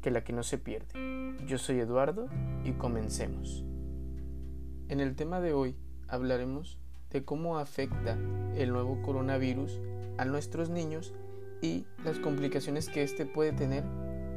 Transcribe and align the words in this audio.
que 0.00 0.10
la 0.10 0.22
que 0.22 0.32
no 0.32 0.42
se 0.42 0.58
pierde. 0.58 0.86
Yo 1.46 1.58
soy 1.58 1.80
Eduardo 1.80 2.28
y 2.64 2.72
comencemos. 2.72 3.64
En 4.88 5.00
el 5.00 5.16
tema 5.16 5.40
de 5.40 5.52
hoy 5.52 5.76
hablaremos 6.08 6.78
de 7.10 7.24
cómo 7.24 7.58
afecta 7.58 8.18
el 8.56 8.72
nuevo 8.72 9.00
coronavirus 9.02 9.80
a 10.18 10.24
nuestros 10.24 10.70
niños 10.70 11.14
y 11.62 11.86
las 12.04 12.18
complicaciones 12.18 12.88
que 12.88 13.02
éste 13.02 13.26
puede 13.26 13.52
tener 13.52 13.84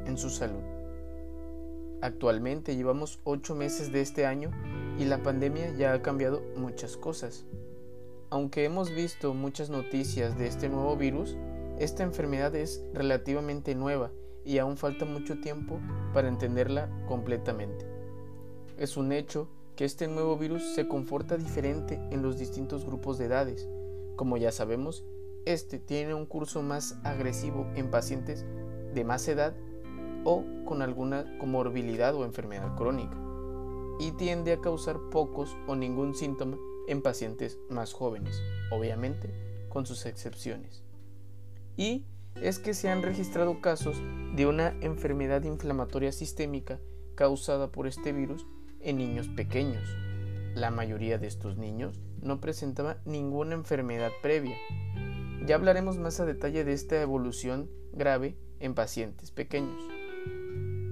en 0.06 0.16
su 0.16 0.30
salud. 0.30 0.62
Actualmente 2.00 2.74
llevamos 2.74 3.20
ocho 3.24 3.54
meses 3.54 3.92
de 3.92 4.00
este 4.00 4.26
año 4.26 4.50
y 4.98 5.04
la 5.04 5.22
pandemia 5.22 5.72
ya 5.76 5.92
ha 5.92 6.02
cambiado 6.02 6.42
muchas 6.56 6.96
cosas. 6.96 7.46
Aunque 8.30 8.64
hemos 8.64 8.90
visto 8.90 9.34
muchas 9.34 9.70
noticias 9.70 10.36
de 10.38 10.48
este 10.48 10.68
nuevo 10.68 10.96
virus, 10.96 11.36
esta 11.78 12.02
enfermedad 12.02 12.54
es 12.54 12.84
relativamente 12.92 13.74
nueva 13.74 14.10
y 14.44 14.58
aún 14.58 14.76
falta 14.76 15.04
mucho 15.04 15.40
tiempo 15.40 15.80
para 16.12 16.28
entenderla 16.28 16.88
completamente. 17.06 17.86
Es 18.78 18.96
un 18.96 19.12
hecho 19.12 19.48
que 19.76 19.84
este 19.84 20.08
nuevo 20.08 20.36
virus 20.36 20.74
se 20.74 20.88
comporta 20.88 21.36
diferente 21.36 22.00
en 22.10 22.22
los 22.22 22.38
distintos 22.38 22.84
grupos 22.84 23.18
de 23.18 23.26
edades. 23.26 23.68
Como 24.16 24.36
ya 24.36 24.52
sabemos, 24.52 25.04
este 25.44 25.78
tiene 25.78 26.14
un 26.14 26.26
curso 26.26 26.62
más 26.62 26.98
agresivo 27.04 27.66
en 27.74 27.90
pacientes 27.90 28.44
de 28.94 29.04
más 29.04 29.26
edad 29.28 29.54
o 30.24 30.44
con 30.64 30.82
alguna 30.82 31.38
comorbilidad 31.38 32.14
o 32.14 32.24
enfermedad 32.24 32.76
crónica 32.76 33.16
y 33.98 34.12
tiende 34.12 34.52
a 34.52 34.60
causar 34.60 34.98
pocos 35.10 35.56
o 35.66 35.76
ningún 35.76 36.14
síntoma 36.14 36.58
en 36.88 37.02
pacientes 37.02 37.58
más 37.68 37.92
jóvenes, 37.92 38.40
obviamente 38.70 39.32
con 39.68 39.86
sus 39.86 40.06
excepciones. 40.06 40.84
Y 41.76 42.04
es 42.40 42.58
que 42.58 42.74
se 42.74 42.88
han 42.88 43.02
registrado 43.02 43.60
casos 43.60 44.00
de 44.34 44.46
una 44.46 44.74
enfermedad 44.80 45.42
inflamatoria 45.44 46.12
sistémica 46.12 46.80
causada 47.14 47.70
por 47.70 47.86
este 47.86 48.12
virus 48.12 48.46
en 48.80 48.98
niños 48.98 49.28
pequeños. 49.28 49.82
La 50.54 50.70
mayoría 50.70 51.18
de 51.18 51.26
estos 51.26 51.56
niños 51.56 52.00
no 52.20 52.40
presentaba 52.40 52.98
ninguna 53.04 53.54
enfermedad 53.54 54.10
previa. 54.22 54.56
Ya 55.46 55.56
hablaremos 55.56 55.98
más 55.98 56.20
a 56.20 56.24
detalle 56.24 56.64
de 56.64 56.72
esta 56.72 57.00
evolución 57.00 57.70
grave 57.92 58.36
en 58.60 58.74
pacientes 58.74 59.30
pequeños. 59.30 59.82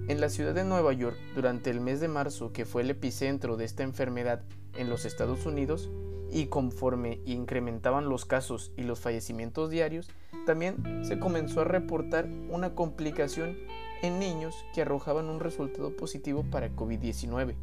En 0.08 0.20
la 0.20 0.28
ciudad 0.28 0.54
de 0.54 0.64
Nueva 0.64 0.92
York, 0.92 1.16
durante 1.36 1.70
el 1.70 1.80
mes 1.80 2.00
de 2.00 2.08
marzo, 2.08 2.52
que 2.52 2.64
fue 2.64 2.82
el 2.82 2.90
epicentro 2.90 3.56
de 3.56 3.64
esta 3.64 3.84
enfermedad 3.84 4.42
en 4.74 4.88
los 4.90 5.04
Estados 5.04 5.46
Unidos, 5.46 5.88
y 6.32 6.46
conforme 6.46 7.20
incrementaban 7.24 8.08
los 8.08 8.24
casos 8.24 8.72
y 8.76 8.82
los 8.82 9.00
fallecimientos 9.00 9.70
diarios, 9.70 10.08
también 10.46 11.04
se 11.04 11.18
comenzó 11.18 11.62
a 11.62 11.64
reportar 11.64 12.28
una 12.50 12.74
complicación 12.74 13.56
en 14.02 14.18
niños 14.18 14.54
que 14.74 14.82
arrojaban 14.82 15.28
un 15.28 15.40
resultado 15.40 15.96
positivo 15.96 16.44
para 16.50 16.74
COVID-19. 16.74 17.54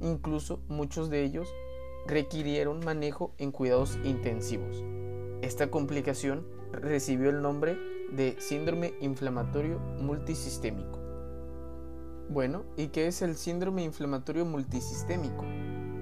Incluso 0.00 0.60
muchos 0.68 1.10
de 1.10 1.24
ellos 1.24 1.48
requirieron 2.06 2.84
manejo 2.84 3.34
en 3.38 3.52
cuidados 3.52 3.98
intensivos. 4.04 4.82
Esta 5.42 5.70
complicación 5.70 6.46
recibió 6.72 7.30
el 7.30 7.42
nombre 7.42 7.76
de 8.12 8.36
síndrome 8.38 8.94
inflamatorio 9.00 9.78
multisistémico. 9.78 11.00
Bueno, 12.28 12.64
¿y 12.76 12.88
qué 12.88 13.06
es 13.06 13.22
el 13.22 13.36
síndrome 13.36 13.84
inflamatorio 13.84 14.44
multisistémico? 14.46 15.44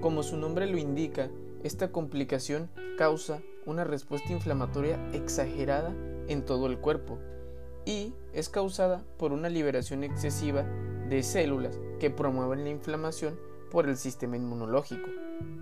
Como 0.00 0.22
su 0.22 0.37
nombre 0.37 0.66
lo 0.66 0.78
indica, 0.78 1.31
esta 1.62 1.93
complicación 1.93 2.71
causa 2.99 3.41
una 3.67 3.84
respuesta 3.84 4.33
inflamatoria 4.33 4.99
exagerada 5.12 5.95
en 6.28 6.45
todo 6.45 6.67
el 6.67 6.78
cuerpo 6.78 7.19
y 7.84 8.15
es 8.33 8.49
causada 8.49 9.05
por 9.19 9.33
una 9.33 9.49
liberación 9.49 10.05
excesiva 10.05 10.62
de 11.09 11.23
células 11.23 11.78
que 12.00 12.11
promueven 12.11 12.65
la 12.65 12.71
inflamación 12.71 13.39
por 13.71 13.89
el 13.89 13.97
sistema 13.97 14.37
inmunológico. 14.37 15.09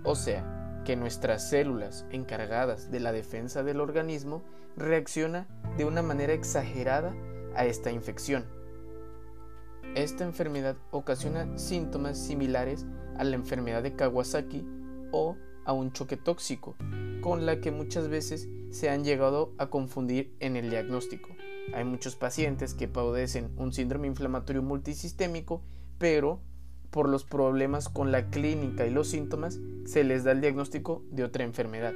O 0.03 0.15
sea, 0.15 0.81
que 0.85 0.95
nuestras 0.95 1.49
células 1.49 2.05
encargadas 2.11 2.91
de 2.91 2.99
la 2.99 3.11
defensa 3.11 3.63
del 3.63 3.79
organismo 3.79 4.43
reacciona 4.75 5.47
de 5.77 5.85
una 5.85 6.01
manera 6.01 6.33
exagerada 6.33 7.13
a 7.55 7.65
esta 7.65 7.91
infección. 7.91 8.45
Esta 9.95 10.23
enfermedad 10.23 10.77
ocasiona 10.91 11.57
síntomas 11.57 12.17
similares 12.17 12.85
a 13.17 13.23
la 13.23 13.35
enfermedad 13.35 13.83
de 13.83 13.95
Kawasaki 13.95 14.65
o 15.11 15.35
a 15.65 15.73
un 15.73 15.91
choque 15.91 16.17
tóxico, 16.17 16.75
con 17.21 17.45
la 17.45 17.61
que 17.61 17.71
muchas 17.71 18.07
veces 18.07 18.49
se 18.71 18.89
han 18.89 19.03
llegado 19.03 19.53
a 19.57 19.69
confundir 19.69 20.33
en 20.39 20.55
el 20.55 20.69
diagnóstico. 20.69 21.29
Hay 21.73 21.83
muchos 21.83 22.15
pacientes 22.15 22.73
que 22.73 22.87
padecen 22.87 23.51
un 23.57 23.73
síndrome 23.73 24.07
inflamatorio 24.07 24.63
multisistémico, 24.63 25.61
pero 25.97 26.39
por 26.89 27.07
los 27.07 27.23
problemas 27.23 27.89
con 27.89 28.11
la 28.11 28.29
clínica 28.29 28.85
y 28.85 28.89
los 28.91 29.07
síntomas 29.07 29.59
se 29.85 30.03
les 30.03 30.23
da 30.23 30.31
el 30.31 30.41
diagnóstico 30.41 31.03
de 31.09 31.23
otra 31.23 31.43
enfermedad. 31.43 31.93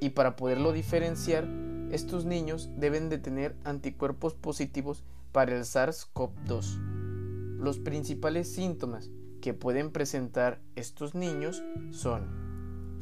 Y 0.00 0.10
para 0.10 0.36
poderlo 0.36 0.72
diferenciar, 0.72 1.48
estos 1.90 2.24
niños 2.24 2.70
deben 2.76 3.08
de 3.08 3.18
tener 3.18 3.56
anticuerpos 3.64 4.34
positivos 4.34 5.04
para 5.32 5.56
el 5.56 5.62
SARS-CoV-2. 5.62 7.58
Los 7.58 7.78
principales 7.78 8.52
síntomas 8.52 9.10
que 9.40 9.54
pueden 9.54 9.90
presentar 9.90 10.60
estos 10.74 11.14
niños 11.14 11.62
son 11.90 12.41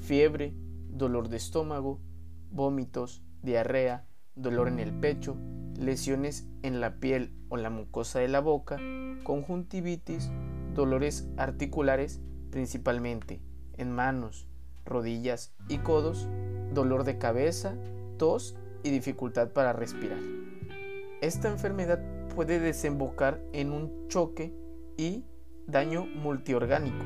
fiebre, 0.01 0.55
dolor 0.89 1.29
de 1.29 1.37
estómago, 1.37 2.01
vómitos, 2.51 3.23
diarrea, 3.43 4.07
dolor 4.35 4.69
en 4.69 4.79
el 4.79 4.93
pecho, 4.93 5.37
lesiones 5.79 6.49
en 6.63 6.81
la 6.81 6.97
piel 6.97 7.35
o 7.49 7.57
la 7.57 7.71
mucosa 7.71 8.19
de 8.19 8.29
la 8.29 8.41
boca, 8.41 8.79
conjuntivitis, 9.25 10.31
dolores 10.75 11.29
articulares 11.37 12.21
principalmente 12.51 13.41
en 13.77 13.93
manos, 13.93 14.49
rodillas 14.85 15.55
y 15.69 15.79
codos, 15.79 16.29
dolor 16.73 17.05
de 17.05 17.19
cabeza, 17.19 17.77
tos 18.19 18.57
y 18.83 18.91
dificultad 18.91 19.53
para 19.53 19.73
respirar. 19.73 20.19
Esta 21.21 21.49
enfermedad 21.49 22.01
puede 22.35 22.61
desembocar 22.61 23.43
en 23.53 23.73
un 23.73 24.09
choque 24.09 24.55
y 24.97 25.25
daño 25.67 26.07
multiorgánico 26.07 27.05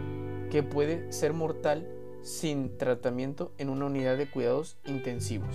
que 0.51 0.63
puede 0.63 1.13
ser 1.13 1.33
mortal 1.33 1.89
sin 2.25 2.77
tratamiento 2.79 3.53
en 3.59 3.69
una 3.69 3.87
unidad 3.87 4.17
de 4.17 4.31
cuidados 4.31 4.77
intensivos. 4.87 5.55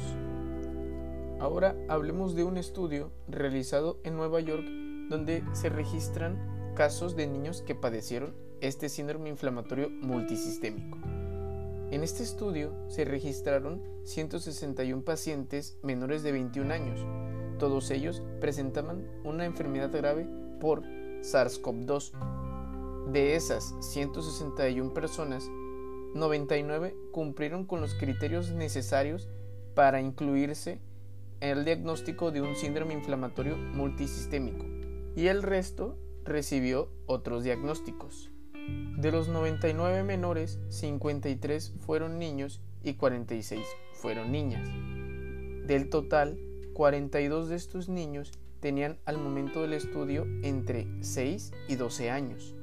Ahora 1.40 1.76
hablemos 1.88 2.36
de 2.36 2.44
un 2.44 2.58
estudio 2.58 3.12
realizado 3.28 4.00
en 4.04 4.16
Nueva 4.16 4.40
York 4.40 4.64
donde 5.10 5.44
se 5.54 5.70
registran 5.70 6.74
casos 6.76 7.16
de 7.16 7.28
niños 7.28 7.64
que 7.64 7.76
padecieron 7.76 8.36
este 8.62 8.88
síndrome 8.88 9.30
inflamatorio 9.30 9.90
multisistémico. 9.90 10.98
En 11.92 12.04
este 12.04 12.22
estudio 12.22 12.72
se 12.88 13.04
registraron 13.04 13.82
161 14.04 15.04
pacientes 15.04 15.78
menores 15.82 16.22
de 16.22 16.34
21 16.34 16.72
años. 16.72 17.00
Todos 17.58 17.90
ellos 17.90 18.22
presentaban 18.40 19.08
una 19.24 19.46
enfermedad 19.46 19.92
grave 19.92 20.28
por 20.62 20.84
SARS-CoV-2. 21.24 22.12
De 23.12 23.36
esas 23.36 23.74
161 23.80 24.94
personas, 24.94 25.50
99 26.16 26.96
cumplieron 27.12 27.66
con 27.66 27.82
los 27.82 27.94
criterios 27.96 28.52
necesarios 28.52 29.30
para 29.76 30.02
incluirse 30.02 30.80
en 31.42 31.58
el 31.58 31.66
diagnóstico 31.66 32.32
de 32.32 32.42
un 32.42 32.56
síndrome 32.56 32.94
inflamatorio 32.94 33.58
multisistémico 33.58 34.66
y 35.16 35.28
el 35.28 35.44
resto 35.44 35.98
recibió 36.26 36.90
otros 37.06 37.44
diagnósticos. 37.44 38.32
De 38.98 39.12
los 39.12 39.30
99 39.30 40.04
menores, 40.04 40.60
53 40.70 41.74
fueron 41.80 42.20
niños 42.20 42.62
y 42.84 42.94
46 42.94 43.66
fueron 43.94 44.32
niñas. 44.32 44.68
Del 45.66 45.90
total, 45.90 46.38
42 46.74 47.50
de 47.50 47.56
estos 47.56 47.90
niños 47.90 48.32
tenían 48.60 48.98
al 49.06 49.18
momento 49.18 49.62
del 49.62 49.74
estudio 49.74 50.26
entre 50.44 50.88
6 51.02 51.52
y 51.68 51.76
12 51.76 52.10
años. 52.10 52.56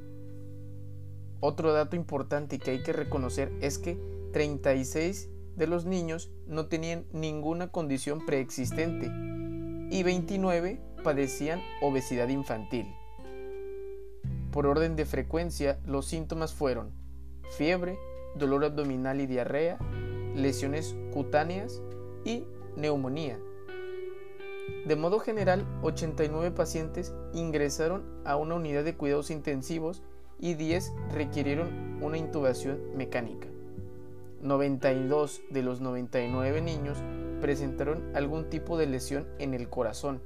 Otro 1.40 1.72
dato 1.72 1.96
importante 1.96 2.58
que 2.58 2.70
hay 2.70 2.82
que 2.82 2.92
reconocer 2.92 3.52
es 3.60 3.78
que 3.78 3.98
36 4.32 5.28
de 5.56 5.66
los 5.66 5.84
niños 5.84 6.30
no 6.46 6.66
tenían 6.66 7.06
ninguna 7.12 7.68
condición 7.68 8.24
preexistente 8.24 9.10
y 9.90 10.02
29 10.02 10.80
padecían 11.02 11.60
obesidad 11.82 12.28
infantil. 12.28 12.86
Por 14.50 14.66
orden 14.66 14.96
de 14.96 15.04
frecuencia, 15.04 15.78
los 15.84 16.06
síntomas 16.06 16.54
fueron 16.54 16.90
fiebre, 17.56 17.98
dolor 18.34 18.64
abdominal 18.64 19.20
y 19.20 19.26
diarrea, 19.26 19.78
lesiones 20.34 20.96
cutáneas 21.12 21.82
y 22.24 22.44
neumonía. 22.76 23.38
De 24.86 24.96
modo 24.96 25.18
general, 25.18 25.66
89 25.82 26.50
pacientes 26.52 27.14
ingresaron 27.32 28.04
a 28.24 28.36
una 28.36 28.54
unidad 28.54 28.84
de 28.84 28.96
cuidados 28.96 29.30
intensivos 29.30 30.02
y 30.38 30.54
10 30.54 30.92
requirieron 31.12 32.02
una 32.02 32.18
intubación 32.18 32.80
mecánica. 32.96 33.48
92 34.42 35.42
de 35.50 35.62
los 35.62 35.80
99 35.80 36.60
niños 36.60 36.98
presentaron 37.40 38.14
algún 38.14 38.48
tipo 38.48 38.76
de 38.78 38.86
lesión 38.86 39.26
en 39.38 39.54
el 39.54 39.68
corazón, 39.68 40.20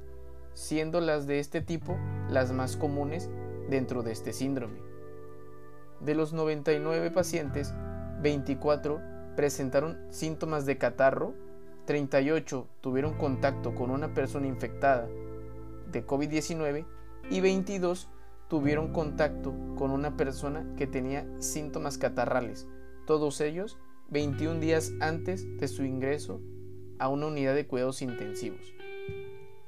siendo 0.53 1.01
las 1.01 1.27
de 1.27 1.39
este 1.39 1.61
tipo 1.61 1.97
las 2.29 2.51
más 2.51 2.77
comunes 2.77 3.29
dentro 3.69 4.03
de 4.03 4.11
este 4.11 4.33
síndrome. 4.33 4.79
De 5.99 6.15
los 6.15 6.33
99 6.33 7.11
pacientes, 7.11 7.73
24 8.21 9.01
presentaron 9.35 9.97
síntomas 10.09 10.65
de 10.65 10.77
catarro, 10.77 11.33
38 11.85 12.67
tuvieron 12.81 13.13
contacto 13.17 13.73
con 13.73 13.91
una 13.91 14.13
persona 14.13 14.47
infectada 14.47 15.07
de 15.91 16.05
COVID-19 16.05 16.85
y 17.29 17.41
22 17.41 18.07
tuvieron 18.51 18.91
contacto 18.91 19.55
con 19.77 19.91
una 19.91 20.17
persona 20.17 20.75
que 20.75 20.85
tenía 20.85 21.25
síntomas 21.39 21.97
catarrales, 21.97 22.67
todos 23.07 23.39
ellos 23.39 23.77
21 24.09 24.59
días 24.59 24.91
antes 24.99 25.47
de 25.57 25.69
su 25.69 25.85
ingreso 25.85 26.41
a 26.99 27.07
una 27.07 27.27
unidad 27.27 27.55
de 27.55 27.65
cuidados 27.65 28.01
intensivos. 28.01 28.73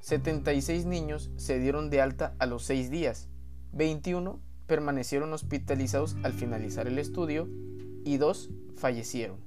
76 0.01 0.85
niños 0.85 1.31
se 1.37 1.59
dieron 1.59 1.89
de 1.89 2.01
alta 2.01 2.35
a 2.39 2.45
los 2.45 2.63
6 2.63 2.91
días, 2.91 3.29
21 3.71 4.41
permanecieron 4.67 5.31
hospitalizados 5.31 6.17
al 6.23 6.33
finalizar 6.33 6.85
el 6.85 6.99
estudio 6.99 7.47
y 8.03 8.17
2 8.17 8.49
fallecieron. 8.75 9.37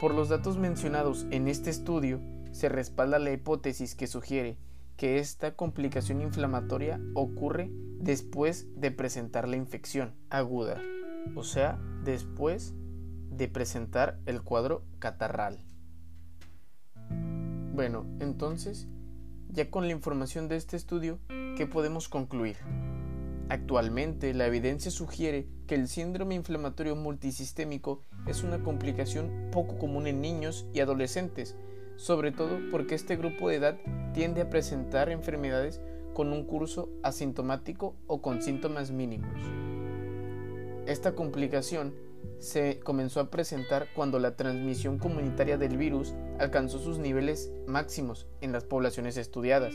Por 0.00 0.14
los 0.14 0.30
datos 0.30 0.56
mencionados 0.56 1.26
en 1.30 1.46
este 1.46 1.68
estudio, 1.68 2.22
se 2.52 2.70
respalda 2.70 3.18
la 3.18 3.32
hipótesis 3.32 3.94
que 3.94 4.06
sugiere 4.06 4.56
que 5.02 5.18
esta 5.18 5.56
complicación 5.56 6.20
inflamatoria 6.20 7.00
ocurre 7.14 7.72
después 7.98 8.68
de 8.76 8.92
presentar 8.92 9.48
la 9.48 9.56
infección 9.56 10.14
aguda, 10.30 10.80
o 11.34 11.42
sea, 11.42 11.76
después 12.04 12.72
de 13.28 13.48
presentar 13.48 14.20
el 14.26 14.42
cuadro 14.42 14.84
catarral. 15.00 15.58
Bueno, 17.74 18.06
entonces, 18.20 18.86
ya 19.48 19.72
con 19.72 19.88
la 19.88 19.92
información 19.92 20.46
de 20.46 20.54
este 20.54 20.76
estudio, 20.76 21.18
¿qué 21.56 21.66
podemos 21.66 22.08
concluir? 22.08 22.58
Actualmente, 23.48 24.32
la 24.34 24.46
evidencia 24.46 24.92
sugiere 24.92 25.48
que 25.66 25.74
el 25.74 25.88
síndrome 25.88 26.36
inflamatorio 26.36 26.94
multisistémico 26.94 28.04
es 28.28 28.44
una 28.44 28.62
complicación 28.62 29.48
poco 29.50 29.78
común 29.78 30.06
en 30.06 30.20
niños 30.20 30.64
y 30.72 30.78
adolescentes, 30.78 31.56
sobre 31.96 32.32
todo 32.32 32.58
porque 32.70 32.94
este 32.94 33.16
grupo 33.16 33.48
de 33.48 33.56
edad 33.56 33.78
tiende 34.14 34.42
a 34.42 34.50
presentar 34.50 35.10
enfermedades 35.10 35.80
con 36.14 36.32
un 36.32 36.44
curso 36.44 36.90
asintomático 37.02 37.96
o 38.06 38.20
con 38.20 38.42
síntomas 38.42 38.90
mínimos. 38.90 39.40
Esta 40.86 41.14
complicación 41.14 41.94
se 42.38 42.80
comenzó 42.80 43.20
a 43.20 43.30
presentar 43.30 43.86
cuando 43.94 44.18
la 44.18 44.36
transmisión 44.36 44.98
comunitaria 44.98 45.56
del 45.58 45.76
virus 45.76 46.14
alcanzó 46.38 46.78
sus 46.78 46.98
niveles 46.98 47.52
máximos 47.66 48.26
en 48.40 48.52
las 48.52 48.64
poblaciones 48.64 49.16
estudiadas. 49.16 49.74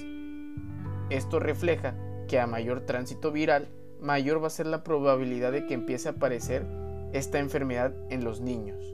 Esto 1.09 1.39
refleja 1.39 1.95
que 2.27 2.39
a 2.39 2.47
mayor 2.47 2.81
tránsito 2.81 3.31
viral, 3.31 3.69
mayor 4.01 4.43
va 4.43 4.47
a 4.47 4.51
ser 4.51 4.67
la 4.67 4.83
probabilidad 4.83 5.53
de 5.53 5.65
que 5.65 5.73
empiece 5.73 6.09
a 6.09 6.13
aparecer 6.13 6.65
esta 7.13 7.39
enfermedad 7.39 7.95
en 8.09 8.25
los 8.25 8.41
niños. 8.41 8.93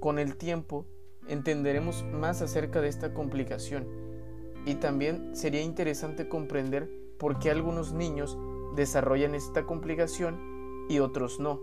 Con 0.00 0.18
el 0.18 0.36
tiempo, 0.36 0.86
entenderemos 1.28 2.04
más 2.04 2.42
acerca 2.42 2.80
de 2.80 2.88
esta 2.88 3.14
complicación 3.14 3.86
y 4.66 4.76
también 4.76 5.34
sería 5.34 5.62
interesante 5.62 6.28
comprender 6.28 6.90
por 7.18 7.38
qué 7.38 7.50
algunos 7.50 7.92
niños 7.92 8.36
desarrollan 8.76 9.34
esta 9.34 9.64
complicación 9.64 10.86
y 10.88 10.98
otros 10.98 11.40
no 11.40 11.60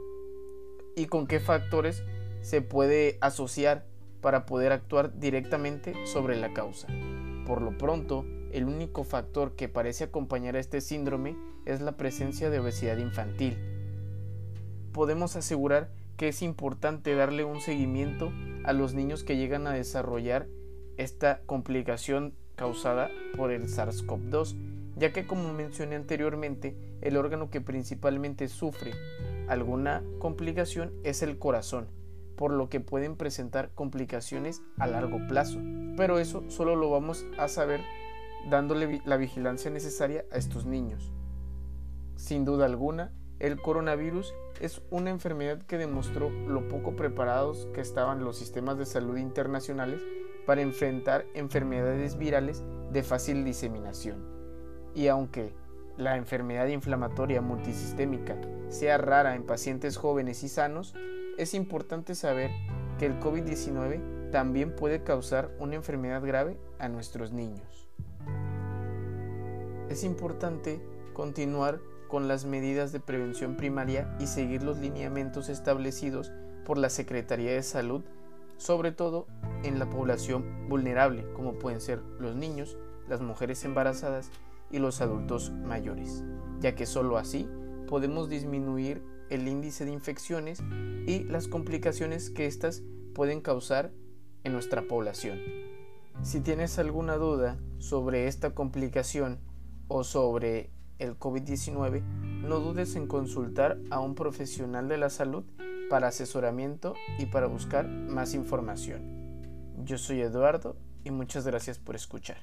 y 0.96 1.06
con 1.06 1.28
qué 1.28 1.40
factores 1.40 2.04
se 2.42 2.62
puede 2.62 3.18
asociar 3.22 3.86
para 4.22 4.46
poder 4.46 4.72
actuar 4.72 5.18
directamente 5.20 6.06
sobre 6.06 6.36
la 6.36 6.54
causa. 6.54 6.88
Por 7.46 7.62
lo 7.62 7.78
pronto, 7.78 8.26
el 8.52 8.66
único 8.66 9.04
factor 9.04 9.56
que 9.56 9.70
parece 9.70 10.06
acompañar 10.06 10.56
a 10.56 10.60
este 10.60 10.82
síndrome 10.82 11.38
es 11.66 11.82
la 11.82 11.98
presencia 11.98 12.50
de 12.50 12.60
obesidad 12.60 12.98
infantil. 12.98 13.58
Podemos 14.92 15.36
asegurar 15.36 15.90
que 16.20 16.28
es 16.28 16.42
importante 16.42 17.16
darle 17.16 17.46
un 17.46 17.62
seguimiento 17.62 18.34
a 18.66 18.74
los 18.74 18.94
niños 18.94 19.24
que 19.24 19.38
llegan 19.38 19.68
a 19.68 19.72
desarrollar 19.72 20.48
esta 20.98 21.40
complicación 21.46 22.36
causada 22.58 23.10
por 23.38 23.52
el 23.52 23.70
SARS-CoV-2, 23.70 24.58
ya 24.98 25.14
que 25.14 25.26
como 25.26 25.54
mencioné 25.54 25.96
anteriormente, 25.96 26.76
el 27.00 27.16
órgano 27.16 27.50
que 27.50 27.62
principalmente 27.62 28.50
sufre 28.50 28.92
alguna 29.48 30.04
complicación 30.20 30.92
es 31.06 31.24
el 31.24 31.40
corazón, 31.40 31.88
por 32.36 32.52
lo 32.52 32.68
que 32.68 32.82
pueden 32.82 33.16
presentar 33.16 33.72
complicaciones 33.74 34.62
a 34.78 34.88
largo 34.88 35.26
plazo. 35.30 35.62
Pero 35.96 36.20
eso 36.20 36.44
solo 36.50 36.76
lo 36.76 36.90
vamos 36.90 37.26
a 37.38 37.48
saber 37.48 37.80
dándole 38.50 39.02
la 39.06 39.16
vigilancia 39.16 39.72
necesaria 39.72 40.26
a 40.34 40.38
estos 40.38 40.66
niños. 40.66 41.14
Sin 42.18 42.44
duda 42.44 42.66
alguna, 42.66 43.14
el 43.40 43.62
coronavirus 43.62 44.34
es 44.60 44.82
una 44.90 45.10
enfermedad 45.10 45.62
que 45.64 45.78
demostró 45.78 46.30
lo 46.30 46.68
poco 46.68 46.96
preparados 46.96 47.68
que 47.74 47.82
estaban 47.82 48.24
los 48.24 48.38
sistemas 48.38 48.78
de 48.78 48.86
salud 48.86 49.18
internacionales 49.18 50.02
para 50.46 50.62
enfrentar 50.62 51.26
enfermedades 51.34 52.18
virales 52.18 52.64
de 52.92 53.04
fácil 53.04 53.46
diseminación. 53.46 54.24
Y 54.96 55.08
aunque 55.08 55.54
la 55.98 56.18
enfermedad 56.18 56.68
inflamatoria 56.68 57.42
multisistémica 57.42 58.40
sea 58.70 58.98
rara 58.98 59.36
en 59.36 59.44
pacientes 59.44 59.98
jóvenes 59.98 60.44
y 60.44 60.50
sanos, 60.50 60.96
es 61.38 61.54
importante 61.54 62.16
saber 62.16 62.52
que 62.98 63.06
el 63.06 63.20
COVID-19 63.20 64.32
también 64.32 64.76
puede 64.76 65.04
causar 65.04 65.52
una 65.60 65.76
enfermedad 65.76 66.22
grave 66.26 66.58
a 66.80 66.90
nuestros 66.90 67.32
niños. 67.32 67.90
Es 69.90 70.04
importante 70.04 70.82
continuar 71.14 71.80
con 72.10 72.28
las 72.28 72.44
medidas 72.44 72.92
de 72.92 73.00
prevención 73.00 73.56
primaria 73.56 74.14
y 74.20 74.28
seguir 74.28 74.64
los 74.64 74.80
lineamientos 74.80 75.48
establecidos 75.48 76.34
por 76.66 76.78
la 76.78 76.90
Secretaría 76.90 77.52
de 77.54 77.64
Salud, 77.64 78.04
sobre 78.58 78.92
todo 78.92 79.28
en 79.64 79.80
la 79.80 79.90
población 79.90 80.68
vulnerable, 80.68 81.32
como 81.34 81.54
pueden 81.54 81.80
ser 81.80 82.02
los 82.20 82.36
niños, 82.36 82.78
las 83.08 83.22
mujeres 83.22 83.64
embarazadas 83.64 84.32
y 84.70 84.80
los 84.80 85.00
adultos 85.00 85.52
mayores, 85.52 86.26
ya 86.60 86.76
que 86.76 86.86
sólo 86.86 87.18
así 87.18 87.48
podemos 87.88 88.28
disminuir 88.28 89.02
el 89.30 89.48
índice 89.48 89.86
de 89.86 89.92
infecciones 89.92 90.62
y 91.08 91.24
las 91.24 91.48
complicaciones 91.48 92.30
que 92.30 92.46
éstas 92.46 92.84
pueden 93.14 93.42
causar 93.42 93.92
en 94.44 94.54
nuestra 94.54 94.82
población. 94.88 95.40
Si 96.22 96.42
tienes 96.42 96.78
alguna 96.80 97.16
duda 97.16 97.58
sobre 97.78 98.28
esta 98.28 98.54
complicación 98.54 99.40
o 99.88 100.04
sobre 100.04 100.72
el 101.00 101.18
COVID-19, 101.18 102.02
no 102.44 102.60
dudes 102.60 102.96
en 102.96 103.08
consultar 103.08 103.80
a 103.90 104.00
un 104.00 104.16
profesional 104.16 104.88
de 104.88 104.98
la 104.98 105.10
salud 105.10 105.44
para 105.90 106.10
asesoramiento 106.10 106.94
y 107.18 107.26
para 107.26 107.48
buscar 107.48 107.88
más 107.88 108.34
información. 108.36 109.42
Yo 109.84 109.98
soy 109.98 110.22
Eduardo 110.22 110.78
y 111.04 111.12
muchas 111.12 111.46
gracias 111.48 111.80
por 111.80 111.96
escuchar. 111.96 112.38